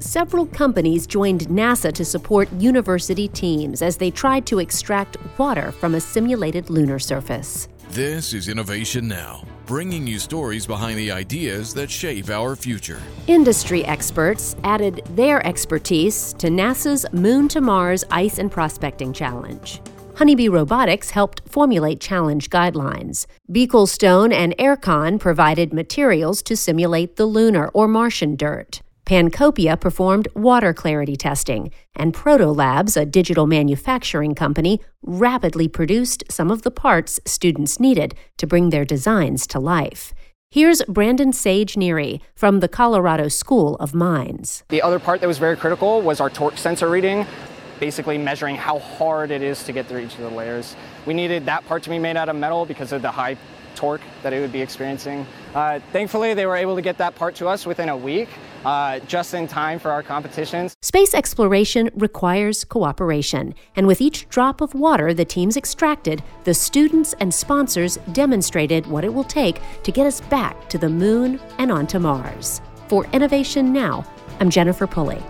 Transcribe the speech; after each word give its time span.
several 0.00 0.46
companies 0.46 1.06
joined 1.06 1.48
NASA 1.48 1.92
to 1.92 2.04
support 2.04 2.50
university 2.54 3.28
teams 3.28 3.82
as 3.82 3.96
they 3.96 4.10
tried 4.10 4.46
to 4.46 4.58
extract 4.58 5.16
water 5.38 5.72
from 5.72 5.94
a 5.94 6.00
simulated 6.00 6.70
lunar 6.70 6.98
surface. 6.98 7.68
This 7.90 8.34
is 8.34 8.48
Innovation 8.48 9.08
Now, 9.08 9.44
bringing 9.66 10.06
you 10.06 10.18
stories 10.18 10.66
behind 10.66 10.98
the 10.98 11.10
ideas 11.10 11.74
that 11.74 11.90
shape 11.90 12.30
our 12.30 12.54
future. 12.54 13.00
Industry 13.26 13.84
experts 13.84 14.54
added 14.62 15.02
their 15.16 15.44
expertise 15.46 16.32
to 16.34 16.48
NASA's 16.48 17.04
Moon 17.12 17.48
to 17.48 17.60
Mars 17.60 18.04
Ice 18.10 18.38
and 18.38 18.50
Prospecting 18.50 19.12
Challenge. 19.12 19.80
Honeybee 20.16 20.48
Robotics 20.48 21.10
helped 21.10 21.40
formulate 21.48 21.98
challenge 21.98 22.50
guidelines. 22.50 23.26
Beaklestone 23.50 24.32
and 24.32 24.54
Aircon 24.58 25.18
provided 25.18 25.72
materials 25.72 26.42
to 26.42 26.56
simulate 26.56 27.16
the 27.16 27.26
lunar 27.26 27.68
or 27.68 27.88
Martian 27.88 28.36
dirt. 28.36 28.82
Pancopia 29.10 29.76
performed 29.76 30.28
water 30.36 30.72
clarity 30.72 31.16
testing, 31.16 31.72
and 31.96 32.14
Proto 32.14 32.46
Labs, 32.46 32.96
a 32.96 33.04
digital 33.04 33.48
manufacturing 33.48 34.36
company, 34.36 34.80
rapidly 35.02 35.66
produced 35.66 36.22
some 36.30 36.48
of 36.48 36.62
the 36.62 36.70
parts 36.70 37.18
students 37.26 37.80
needed 37.80 38.14
to 38.38 38.46
bring 38.46 38.70
their 38.70 38.84
designs 38.84 39.48
to 39.48 39.58
life. 39.58 40.14
Here's 40.52 40.80
Brandon 40.84 41.32
Sage 41.32 41.74
Neary 41.74 42.20
from 42.36 42.60
the 42.60 42.68
Colorado 42.68 43.26
School 43.26 43.74
of 43.80 43.94
Mines. 43.94 44.62
The 44.68 44.80
other 44.80 45.00
part 45.00 45.20
that 45.22 45.26
was 45.26 45.38
very 45.38 45.56
critical 45.56 46.00
was 46.02 46.20
our 46.20 46.30
torque 46.30 46.56
sensor 46.56 46.88
reading, 46.88 47.26
basically 47.80 48.16
measuring 48.16 48.54
how 48.54 48.78
hard 48.78 49.32
it 49.32 49.42
is 49.42 49.64
to 49.64 49.72
get 49.72 49.88
through 49.88 50.02
each 50.02 50.14
of 50.14 50.20
the 50.20 50.30
layers. 50.30 50.76
We 51.04 51.14
needed 51.14 51.46
that 51.46 51.66
part 51.66 51.82
to 51.82 51.90
be 51.90 51.98
made 51.98 52.16
out 52.16 52.28
of 52.28 52.36
metal 52.36 52.64
because 52.64 52.92
of 52.92 53.02
the 53.02 53.10
high 53.10 53.36
torque 53.74 54.00
that 54.22 54.32
it 54.32 54.40
would 54.40 54.52
be 54.52 54.60
experiencing. 54.60 55.26
Uh, 55.54 55.80
thankfully, 55.92 56.34
they 56.34 56.46
were 56.46 56.56
able 56.56 56.76
to 56.76 56.82
get 56.82 56.98
that 56.98 57.14
part 57.14 57.34
to 57.36 57.48
us 57.48 57.66
within 57.66 57.88
a 57.88 57.96
week, 57.96 58.28
uh, 58.64 58.98
just 59.00 59.34
in 59.34 59.48
time 59.48 59.78
for 59.78 59.90
our 59.90 60.02
competitions. 60.02 60.76
Space 60.82 61.14
exploration 61.14 61.90
requires 61.94 62.64
cooperation, 62.64 63.54
and 63.76 63.86
with 63.86 64.00
each 64.00 64.28
drop 64.28 64.60
of 64.60 64.74
water 64.74 65.14
the 65.14 65.24
teams 65.24 65.56
extracted, 65.56 66.22
the 66.44 66.54
students 66.54 67.14
and 67.20 67.32
sponsors 67.32 67.96
demonstrated 68.12 68.86
what 68.86 69.04
it 69.04 69.12
will 69.12 69.24
take 69.24 69.60
to 69.82 69.92
get 69.92 70.06
us 70.06 70.20
back 70.22 70.68
to 70.68 70.78
the 70.78 70.88
moon 70.88 71.40
and 71.58 71.72
onto 71.72 71.98
Mars. 71.98 72.60
For 72.88 73.06
Innovation 73.12 73.72
Now, 73.72 74.04
I'm 74.40 74.50
Jennifer 74.50 74.86
Pulley. 74.86 75.22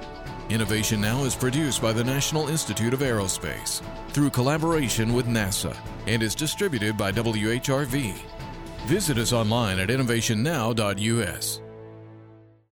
Innovation 0.50 1.00
Now 1.00 1.22
is 1.22 1.36
produced 1.36 1.80
by 1.80 1.92
the 1.92 2.02
National 2.02 2.48
Institute 2.48 2.92
of 2.92 3.00
Aerospace 3.00 3.82
through 4.08 4.30
collaboration 4.30 5.14
with 5.14 5.26
NASA 5.26 5.76
and 6.08 6.24
is 6.24 6.34
distributed 6.34 6.96
by 6.96 7.12
WHRV. 7.12 8.14
Visit 8.86 9.18
us 9.18 9.32
online 9.32 9.78
at 9.78 9.90
innovationnow.us. 9.90 11.60